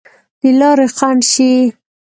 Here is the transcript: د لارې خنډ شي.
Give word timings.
د 0.41 0.43
لارې 0.59 0.87
خنډ 0.97 1.21
شي. 1.31 1.51